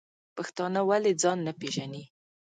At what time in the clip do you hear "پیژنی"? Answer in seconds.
1.59-2.03